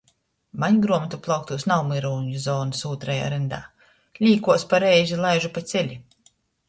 Maņ 0.61 0.77
gruomotu 0.85 1.17
plauktūs 1.27 1.65
nav 1.71 1.83
myrūņu 1.91 2.41
zonys 2.45 2.81
ūtrajā 2.93 3.27
ryndā, 3.35 3.59
līkuos 4.29 4.67
par 4.73 4.85
reizi 4.89 5.21
laižu 5.27 5.53
pa 5.59 5.65
celi. 5.75 6.01